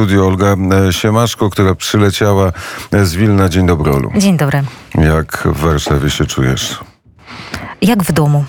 [0.00, 0.56] studiu Olga
[0.90, 2.52] Siemaszko, która przyleciała
[3.02, 3.48] z Wilna.
[3.48, 4.10] Dzień dobry, Olu.
[4.16, 4.62] Dzień dobry.
[4.94, 6.78] Jak w Warszawie się czujesz?
[7.82, 8.44] Jak w domu.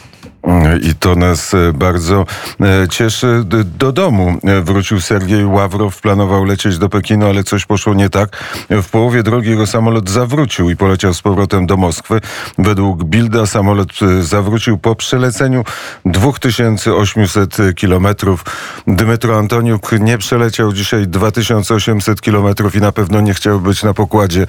[0.82, 2.26] I to nas e, bardzo
[2.62, 3.44] e, cieszy.
[3.80, 8.38] Do domu e, wrócił Sergiej Ławrow, planował lecieć do Pekinu, ale coś poszło nie tak.
[8.70, 12.22] W połowie drogi jego samolot zawrócił i poleciał z powrotem do Moskwy.
[12.58, 13.90] Według Bilda samolot
[14.22, 15.64] zawrócił po przeleceniu
[16.06, 18.46] 2800 kilometrów.
[18.88, 24.48] Dmytro Antoniuk nie przeleciał dzisiaj 2800 kilometrów i na pewno nie chciał być na pokładzie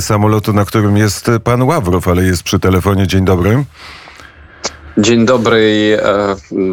[0.00, 3.06] samolotu, na którym jest pan Ławrow, ale jest przy telefonie.
[3.06, 3.64] Dzień dobry.
[5.00, 5.98] Dzień dobry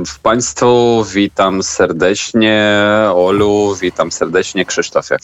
[0.06, 2.78] w Państwu, witam serdecznie
[3.16, 5.18] Olu, witam serdecznie Krzysztofie.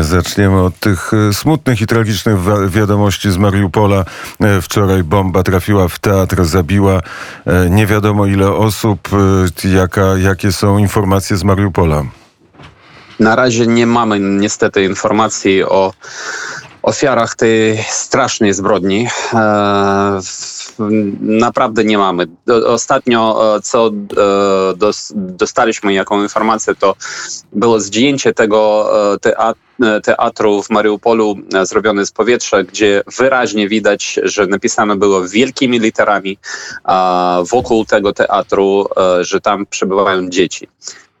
[0.00, 2.36] Zaczniemy od tych e, smutnych i tragicznych
[2.68, 4.04] wiadomości z Mariupola.
[4.40, 7.00] E, wczoraj bomba trafiła w teatr, zabiła
[7.46, 9.08] e, nie wiadomo ile osób.
[9.64, 12.02] Jaka, jakie są informacje z Mariupola?
[13.20, 15.92] Na razie nie mamy niestety informacji o
[16.82, 19.08] ofiarach tej strasznej zbrodni.
[21.20, 22.26] Naprawdę nie mamy.
[22.66, 23.92] Ostatnio, e, co e,
[25.12, 26.94] dostaliśmy jaką informację, to
[27.52, 29.18] było zdjęcie tego e,
[30.02, 36.38] teatru w Mariupolu zrobione z powietrza, gdzie wyraźnie widać, że napisane było wielkimi literami
[37.50, 38.86] wokół tego teatru,
[39.20, 40.68] że tam przebywają dzieci.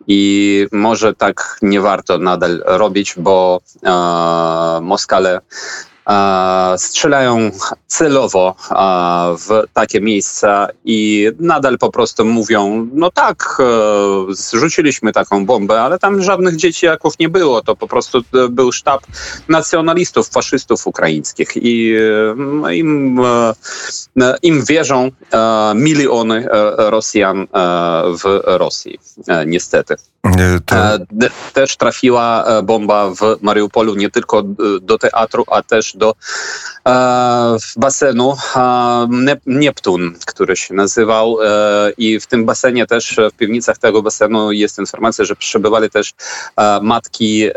[0.06, 5.40] I może tak nie warto nadal robić, bo e, Moskale
[6.76, 7.50] strzelają
[7.86, 8.54] celowo
[9.38, 15.98] w takie miejsca i nadal po prostu mówią, no tak, e, zrzuciliśmy taką bombę, ale
[15.98, 17.62] tam żadnych dzieciaków nie było.
[17.62, 19.00] To po prostu e, był sztab
[19.48, 21.94] nacjonalistów, faszystów ukraińskich i
[22.66, 23.20] e, im,
[24.42, 25.10] im wierzą
[25.74, 27.46] miliony Rosjan
[28.24, 28.98] w Rosji,
[29.46, 29.96] niestety.
[30.66, 30.76] To...
[31.52, 34.42] Też trafiła bomba w Mariupolu nie tylko
[34.80, 36.14] do teatru, a też do
[37.76, 38.36] basenu
[39.46, 44.78] Neptun, który się nazywał e, i w tym basenie też, w piwnicach tego basenu jest
[44.78, 46.12] informacja, że przebywali też
[46.82, 47.52] matki e,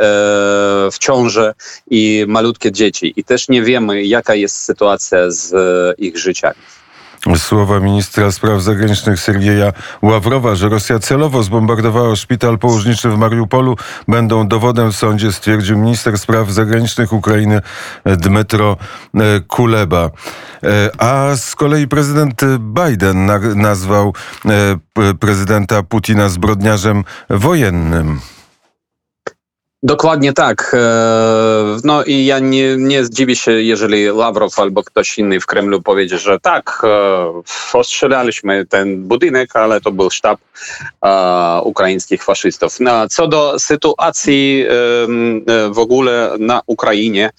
[0.92, 1.54] w ciąży
[1.90, 5.54] i malutkie dzieci i też nie wiemy jaka jest sytuacja z
[6.00, 6.56] ich życiami.
[7.36, 13.76] Słowa ministra spraw zagranicznych Sergieja Ławrowa, że Rosja celowo zbombardowała szpital położniczy w Mariupolu,
[14.08, 17.62] będą dowodem w sądzie, stwierdził minister spraw zagranicznych Ukrainy
[18.06, 18.78] Dmytro
[19.16, 20.10] e, Kuleba.
[20.64, 24.14] E, a z kolei prezydent Biden nazwał
[24.46, 28.20] e, prezydenta Putina zbrodniarzem wojennym.
[29.86, 30.72] Dokładnie tak.
[30.74, 35.82] E, no i ja nie, nie zdziwię się, jeżeli Lawrow albo ktoś inny w Kremlu
[35.82, 40.40] powiedzie, że tak, e, ostrzelaliśmy ten budynek, ale to był sztab
[41.06, 42.80] e, ukraińskich faszystów.
[42.80, 44.66] No, co do sytuacji
[45.72, 47.30] w ogóle na Ukrainie,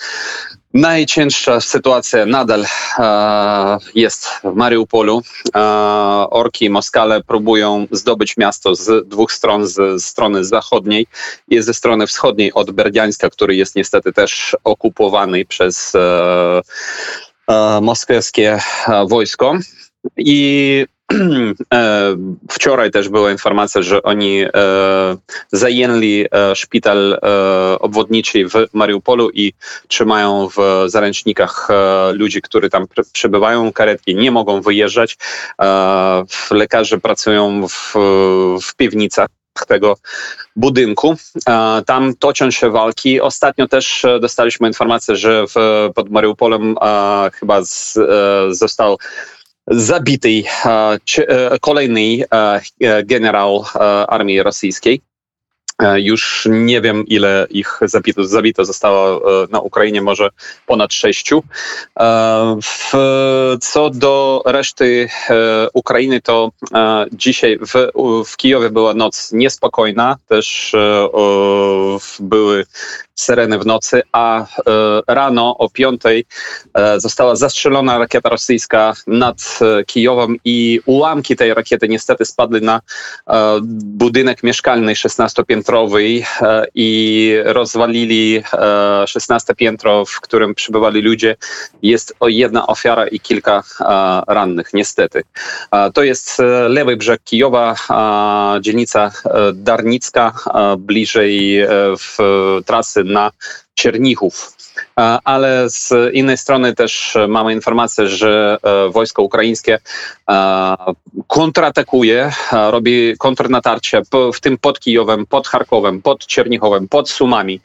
[0.77, 2.65] Najcięższa sytuacja nadal
[2.99, 5.23] e, jest w Mariupolu.
[5.55, 5.61] E,
[6.31, 11.07] orki i Moskale próbują zdobyć miasto z dwóch stron, z strony zachodniej
[11.49, 16.61] i ze strony wschodniej od Berdiańska, który jest niestety też okupowany przez e,
[17.49, 19.59] e moskiewskie e, wojsko.
[20.17, 20.87] I
[22.51, 24.49] wczoraj też była informacja, że oni e,
[25.53, 27.19] zajęli e, szpital
[27.81, 29.53] obwodniczy w Mariupolu i
[29.89, 31.69] trzymają w zaręcznikach
[32.13, 33.73] ludzi, którzy tam przebywają.
[33.73, 35.19] Karetki nie mogą wyjeżdżać.
[36.51, 37.93] Lekarze pracują w,
[38.63, 39.29] w piwnicach
[39.69, 39.97] tego
[40.57, 41.17] budynku.
[41.87, 43.21] Tam toczą się walki.
[43.21, 45.55] Ostatnio też dostaliśmy informację, że w,
[45.95, 46.75] pod Mariupolem
[47.33, 47.99] chyba z,
[48.51, 48.99] został
[49.67, 50.43] zabity
[51.61, 52.25] kolejny
[53.05, 53.65] generał
[54.09, 55.01] armii rosyjskiej.
[55.97, 60.29] Już nie wiem, ile ich zabito, zabito zostało na Ukrainie, może
[60.67, 61.43] ponad sześciu.
[63.61, 65.09] Co do reszty
[65.73, 66.51] Ukrainy, to
[67.13, 67.91] dzisiaj w,
[68.27, 70.17] w Kijowie była noc niespokojna.
[70.29, 70.77] Też
[72.21, 72.65] były
[73.17, 74.47] syreny w nocy, a e,
[75.07, 76.25] rano o piątej
[76.75, 82.81] e, została zastrzelona rakieta rosyjska nad e, Kijowem i ułamki tej rakiety niestety spadły na
[83.73, 86.23] budynek mieszkalny 16-piętrowy
[86.75, 88.43] i rozwalili
[89.07, 91.37] 16 piętro, w którym przybywali ludzie.
[91.83, 93.63] Jest jedna ofiara i kilka
[94.29, 95.23] rannych, niestety.
[95.95, 97.75] To jest lewy brzeg Kijowa,
[98.61, 99.13] dzielnica
[99.55, 100.33] Darnicka,
[100.79, 101.67] bliżej
[101.99, 102.17] w
[102.67, 103.33] trasy na
[103.75, 104.57] Czernichów.
[105.25, 108.59] Ale z innej strony też mamy informację, że
[108.91, 109.79] wojsko ukraińskie
[111.27, 114.03] kontratakuje, robi kontrnatarcie
[114.35, 117.61] w tym pod Kijowem, pod Charkowem, pod Czernichowem, pod Sumami.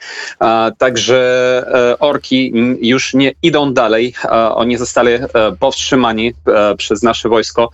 [0.77, 4.13] Także orki już nie idą dalej.
[4.55, 5.11] Oni zostali
[5.59, 6.33] powstrzymani
[6.77, 7.69] przez nasze wojsko.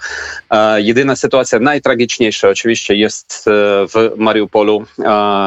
[0.77, 3.45] Jedyna sytuacja najtragiczniejsza oczywiście jest
[3.93, 4.85] w Mariupolu.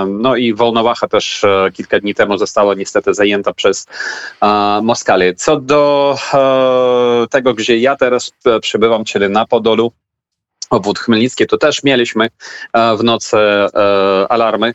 [0.09, 1.43] No i Wolnowacha też
[1.75, 3.87] kilka dni temu została niestety zajęta przez
[4.82, 5.35] Moskalię.
[5.35, 6.17] Co do
[7.31, 9.93] tego, gdzie ja teraz przebywam, czyli na Podolu,
[10.70, 12.29] obwód Chmielnicki, to też mieliśmy
[12.99, 13.37] w nocy
[14.29, 14.75] alarmy.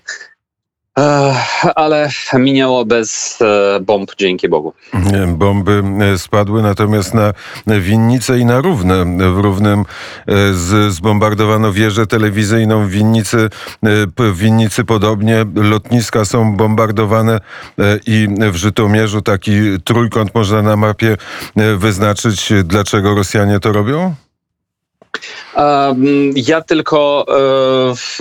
[1.76, 3.40] Ale minęło bez
[3.82, 4.74] bomb, dzięki Bogu.
[5.28, 5.84] Bomby
[6.18, 7.34] spadły natomiast na
[7.80, 9.06] winnicę i na Równe.
[9.34, 9.86] W Równym
[10.90, 13.50] zbombardowano wieżę telewizyjną w winnicy,
[14.18, 15.46] w winnicy podobnie.
[15.56, 17.40] Lotniska są bombardowane
[18.08, 19.54] i w Żytomierzu taki
[19.84, 21.18] trójkąt można na mapie
[21.78, 22.54] wyznaczyć.
[22.64, 24.16] Dlaczego Rosjanie to robią?
[26.36, 27.26] Ja tylko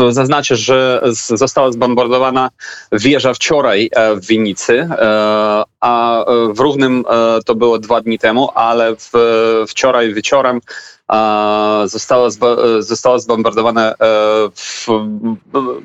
[0.08, 2.50] zaznaczę, że została zbombardowana
[2.92, 4.88] wieża wczoraj w Winnicy,
[5.84, 7.04] a w Równym
[7.46, 8.96] to było dwa dni temu, ale
[9.68, 10.60] wczoraj wieczorem
[11.84, 12.28] zostało,
[12.78, 13.94] zostało zbombardowane
[14.54, 14.86] w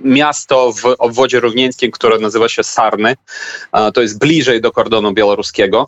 [0.04, 3.16] miasto w obwodzie równieńskim, które nazywa się Sarny.
[3.94, 5.88] To jest bliżej do kordonu białoruskiego.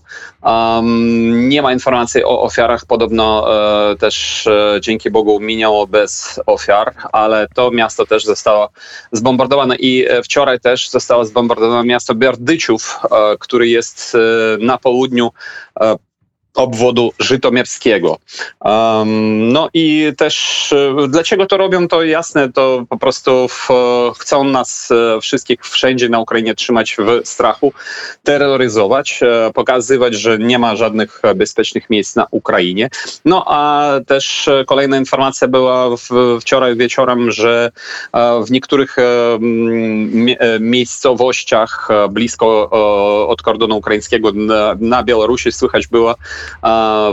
[1.32, 2.86] Nie ma informacji o ofiarach.
[2.86, 3.48] Podobno
[4.00, 4.48] też
[4.82, 8.70] dzięki Bogu minęło bez ofiar, ale to miasto też zostało
[9.12, 13.00] zbombardowane i wczoraj też zostało zbombardowane miasto Berdyczów,
[13.40, 14.01] który jest
[14.60, 15.30] na południu
[16.56, 18.18] obwodu żytomierskiego.
[18.60, 20.74] Um, no i też
[21.10, 23.68] dlaczego to robią, to jasne, to po prostu w,
[24.20, 24.90] chcą nas
[25.22, 27.74] wszystkich wszędzie na Ukrainie trzymać w strachu,
[28.24, 29.20] terroryzować,
[29.54, 32.90] pokazywać, że nie ma żadnych bezpiecznych miejsc na Ukrainie.
[33.26, 36.10] No a też kolejna informacja była w,
[36.42, 37.72] wczoraj wieczorem, że
[38.46, 38.96] w niektórych
[40.60, 42.70] miejscowościach blisko
[43.28, 46.16] od kordonu ukraińskiego na, na Białorusi słychać było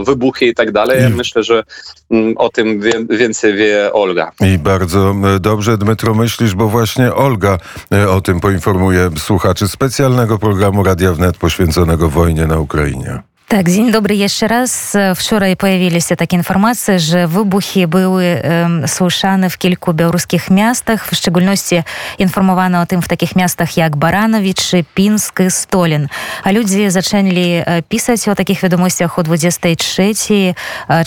[0.05, 1.09] wybuchy i tak dalej.
[1.09, 1.63] Myślę, że
[2.11, 4.31] mm, o tym więcej wie Olga.
[4.41, 7.57] I bardzo e, dobrze, Dmytro, myślisz, bo właśnie Olga
[7.93, 13.28] e, o tym poinformuje słuchaczy specjalnego programu Radia Wnet poświęconego wojnie na Ukrainie.
[13.54, 19.58] Так, дзень добры яшчэ раз вчора появіліся так інфармацыя że выбухі były um, słyszane w
[19.58, 21.82] kilku białoruskich miastach w szczególności
[22.18, 26.08] informowano o tym w takich miastach jak Baranowicz, Pińsk, Stolin
[26.42, 30.12] a ludzie zaczęli pisać o takich wiadomościach o 23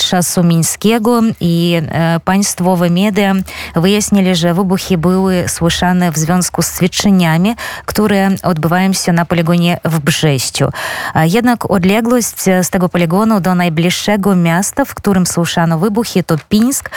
[0.09, 1.81] czasu mińskiego i
[2.25, 3.33] państwowe media
[3.75, 7.55] wyjaśnili, że wybuchy były słyszane w związku z ćwiczeniami,
[7.85, 10.69] które odbywają się na poligonie w Brześciu.
[11.25, 11.71] Jednak
[12.32, 16.90] odległość z tego poligonu do najbliższego miasta, w którym słyszano wybuchy, to Pińsk,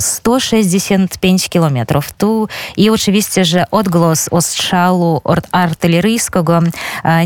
[0.00, 2.12] 165 kilometrów.
[2.12, 5.20] Tu i oczywiście, że odgłos ostrzału
[5.52, 6.60] artyleryjskiego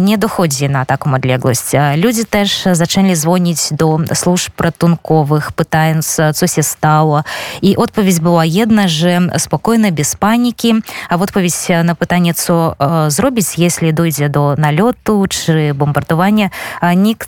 [0.01, 1.63] nie dochodzi na taką odległość.
[2.03, 7.23] Ludzie też zaczęli dzwonić do służb ratunkowych, pytając, co się stało.
[7.63, 10.75] I odpowiedź była jedna, że spokojnie, bez paniki.
[11.09, 11.55] A w odpowiedź
[11.85, 12.75] na pytanie, co
[13.09, 16.49] zrobić, jeśli dojdzie do nalotu czy bombardowania,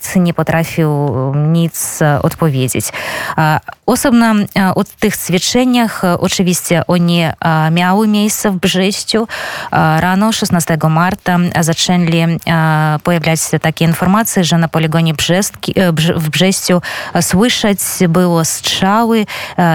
[0.00, 2.84] nikt nie potrafił nic odpowiedzieć.
[3.86, 4.34] Osobno
[4.74, 7.34] o tych ćwiczeniach oczywiście one
[7.70, 9.28] miały miejsce w Brześciu.
[9.72, 12.38] Rano 16 marca zaczęli
[13.02, 15.74] pojawiać się takie informacje, że na poligonie Brzestki,
[16.16, 16.82] w Brześciu
[17.20, 19.26] słyszeć było strzały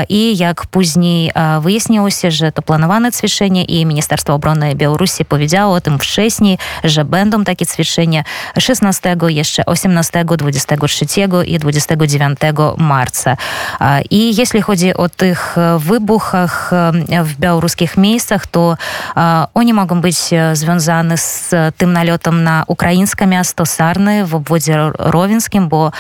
[0.10, 5.82] i jak później wyjaśniło się, że to planowane ćwiczenie i Ministerstwo Obrony Białorusi powiedziało o
[5.82, 8.24] tym wcześniej, że będą takie ćwiczenia
[8.60, 11.06] 16, jeszcze 18 23
[11.46, 12.40] i 29
[12.78, 13.38] marca.
[14.10, 16.72] I jeśli chodzi o tych wybuchach
[17.24, 18.78] w białoruskich miejscach, to
[19.54, 20.18] oni mogą być
[20.54, 25.92] związane z tym nalotem na ukraińskie miasto Sarny w obwodzie rowińskim, bo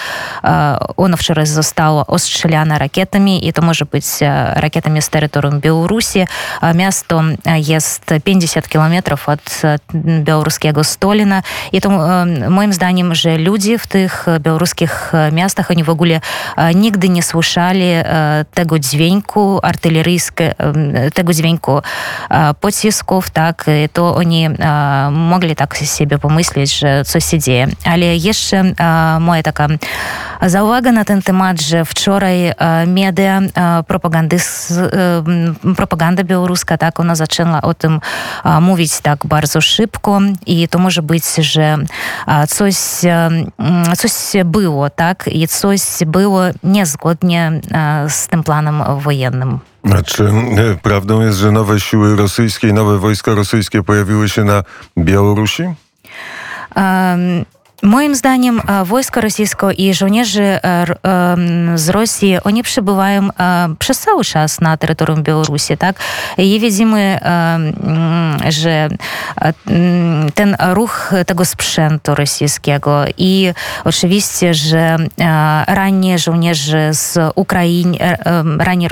[0.97, 4.05] ono wczoraj zostało ostrzeliane rakietami i to może być
[4.53, 6.27] rakietami z terytorium Białorusi.
[6.75, 7.21] Miasto
[7.67, 9.61] jest 50 kilometrów od
[9.95, 11.41] białoruskiego Stolina
[11.71, 11.89] i to
[12.49, 16.19] moim zdaniem, że ludzie w tych dużych białoruskich miastach oni w ogóle
[16.75, 17.85] nigdy nie słyszeli
[18.53, 20.53] tego dźwięku artyleryjskiego,
[21.13, 21.81] tego dźwięku
[22.59, 24.49] pocisków, tak, to oni
[25.11, 27.67] mogli tak sobie pomyśleć, że coś się dzieje.
[27.85, 28.63] Ale jeszcze
[29.19, 29.67] moja taka
[30.41, 32.51] zauwaga na ten temat, że wczoraj
[32.87, 33.41] media
[33.87, 34.37] propagandy,
[35.75, 37.99] propaganda białoruska, tak, ona zaczęła o tym
[38.61, 41.23] mówić tak bardzo szybko i to może być,
[43.97, 47.59] coś było, tak, i coś było niezgodnie
[48.09, 49.59] z tym planem wojennym.
[49.93, 50.31] A czy
[50.81, 54.63] prawdą jest, że nowe siły rosyjskie, nowe wojska rosyjskie pojawiły się na
[54.97, 55.63] Białorusi?
[56.75, 57.45] Um,
[57.83, 60.59] Moim zdaniem wojsko rosyjskie i żołnierze
[61.75, 63.29] z Rosji, oni przebywają
[63.79, 65.95] przez cały czas na terytorium Białorusi, tak?
[66.37, 67.19] I widzimy,
[68.49, 68.89] że
[70.35, 73.53] ten ruch tego sprzętu rosyjskiego i
[73.83, 74.97] oczywiście, że
[75.67, 77.97] ranni żołnierze z Ukrainy,
[78.59, 78.87] ranni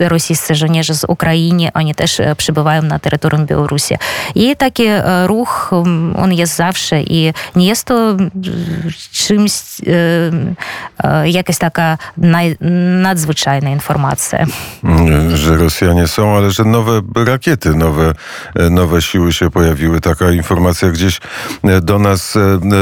[0.00, 3.94] rosyjscy żołnierze z Ukrainy, oni też przebywają na terytorium Białorusi.
[4.34, 4.84] I taki
[5.26, 5.70] ruch,
[6.16, 8.13] on jest zawsze i nie jest to
[9.12, 9.52] czymś,
[11.24, 11.98] jakaś taka
[13.00, 14.46] nadzwyczajna informacja.
[15.34, 18.12] Że Rosjanie są, ale że nowe rakiety, nowe,
[18.70, 20.00] nowe siły się pojawiły.
[20.00, 21.20] Taka informacja gdzieś
[21.82, 22.34] do nas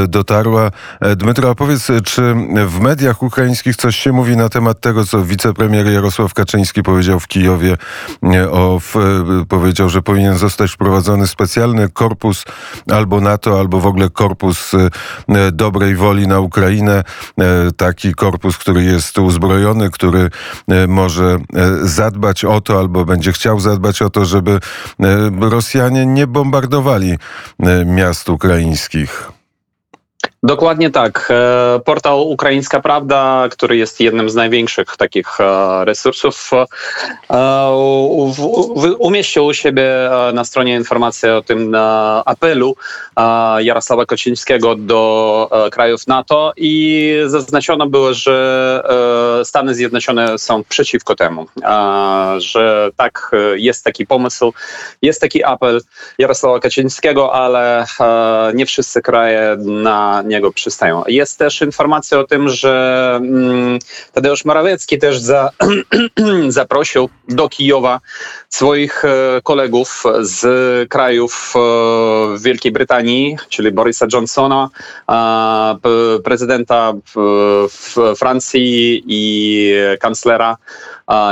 [0.08, 0.70] dotarła.
[1.16, 2.34] Dmytro, a powiedz, czy
[2.66, 7.26] w mediach ukraińskich coś się mówi na temat tego, co wicepremier Jarosław Kaczyński powiedział w
[7.26, 7.76] Kijowie,
[8.50, 8.94] o, w,
[9.48, 12.44] powiedział, że powinien zostać wprowadzony specjalny korpus
[12.92, 14.72] albo NATO, albo w ogóle korpus
[15.52, 17.04] dobrej woli na Ukrainę,
[17.38, 20.30] e, taki korpus, który jest uzbrojony, który
[20.68, 21.38] e, może e,
[21.82, 24.58] zadbać o to, albo będzie chciał zadbać o to, żeby
[25.40, 27.18] Rosjanie nie bombardowali
[27.86, 29.32] miast ukraińskich.
[30.44, 31.28] Dokładnie tak.
[31.30, 36.50] E, portal Ukraińska Prawda, który jest jednym z największych takich e, resursów,
[37.30, 39.84] e, umieścił u siebie
[40.34, 41.76] na stronie informację o tym
[42.24, 42.76] apelu
[43.60, 48.82] Jarosława Kocińskiego do krajów NATO i zaznaczono było, że
[49.44, 51.46] Stany Zjednoczone są przeciwko temu,
[52.38, 54.52] że tak, jest taki pomysł,
[55.02, 55.80] jest taki apel
[56.18, 57.86] Jarosława Kaczyńskiego, ale
[58.54, 61.02] nie wszyscy kraje na niego przystają.
[61.06, 63.78] Jest też informacja o tym, że mm,
[64.12, 65.50] Tadeusz Morawiecki też za,
[66.48, 68.00] zaprosił do Kijowa
[68.48, 70.40] swoich e, kolegów z
[70.88, 71.58] krajów e,
[72.38, 74.70] Wielkiej Brytanii, czyli Borisa Johnsona,
[76.24, 76.92] prezydenta
[78.16, 80.56] Francji i kancelera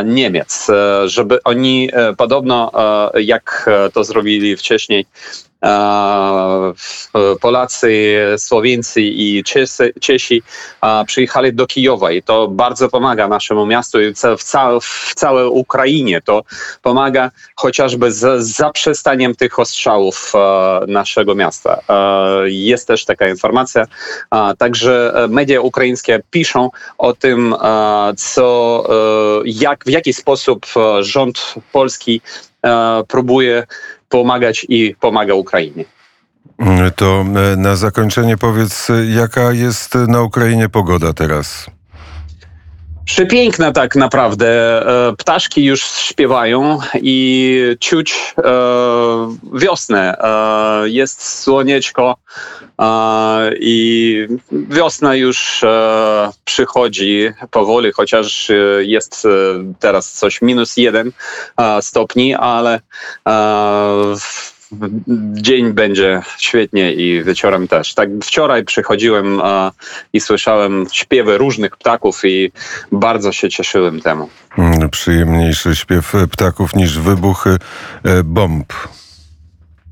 [0.05, 2.73] Niemiec, e, żeby oni podobno,
[3.15, 5.07] jak to zrobili wcześniej,
[7.41, 10.43] Polacy, Słowińcy i Czesi, Czesi
[11.07, 16.21] przyjechali do Kijowa i to bardzo pomaga naszemu miastu i w, całe, w całej Ukrainie.
[16.21, 16.43] To
[16.83, 20.33] pomaga chociażby z zaprzestaniem tych ostrzałów
[20.89, 21.81] naszego miasta.
[22.45, 23.87] Jest też taka informacja.
[24.59, 27.55] Także media ukraińskie piszą o tym,
[28.17, 28.85] co,
[29.45, 30.67] jak, w jaki sposób
[31.01, 32.21] rząd polski
[33.09, 33.67] próbuje
[34.11, 35.85] pomagać i pomaga Ukrainie.
[36.97, 41.67] To e, na zakończenie powiedz, jaka jest na Ukrainie pogoda teraz?
[43.11, 44.47] Przepiękna tak naprawdę.
[45.09, 48.43] E, ptaszki już śpiewają i czuć e,
[49.53, 50.17] wiosnę.
[50.85, 52.17] Jest słoneczko
[53.61, 55.65] i wiosna już
[56.45, 59.27] przychodzi powoli, chociaż jest
[59.79, 61.13] teraz coś minus jeden
[61.81, 62.81] stopni, ale
[65.33, 67.95] dzień będzie świetnie i wieczorem też.
[67.95, 69.73] Tak wczoraj przychodziłem a,
[70.13, 72.53] i słyszałem śpiewy różnych ptaków i
[72.93, 74.29] bardzo się cieszyłem temu.
[74.59, 77.57] Mm, przyjemniejszy śpiew ptaków niż wybuchy
[78.05, 78.73] e, bomb.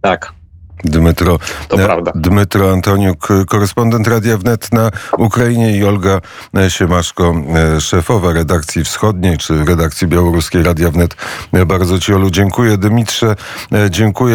[0.00, 0.38] Tak.
[0.84, 2.12] Dmytro, to prawda.
[2.14, 6.20] Dmytro Antoniuk, korespondent Radia Wnet na Ukrainie i Olga
[6.68, 7.34] Siemaszko,
[7.76, 11.16] e, szefowa redakcji wschodniej czy redakcji białoruskiej Radia Wnet.
[11.66, 12.76] Bardzo Ci Olu dziękuję.
[12.76, 13.36] Dymitrze,
[13.72, 14.18] e, dziękuję.